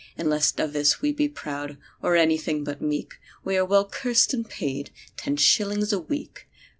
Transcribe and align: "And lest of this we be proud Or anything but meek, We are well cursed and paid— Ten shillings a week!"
"And 0.17 0.31
lest 0.31 0.59
of 0.59 0.73
this 0.73 0.99
we 1.03 1.11
be 1.11 1.29
proud 1.29 1.77
Or 2.01 2.15
anything 2.15 2.63
but 2.63 2.81
meek, 2.81 3.19
We 3.43 3.55
are 3.55 3.63
well 3.65 3.87
cursed 3.87 4.33
and 4.33 4.49
paid— 4.49 4.89
Ten 5.15 5.37
shillings 5.37 5.93
a 5.93 5.99
week!" 5.99 6.47